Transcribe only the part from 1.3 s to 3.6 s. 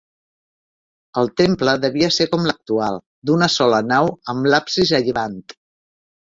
temple devia ser com l'actual: d'una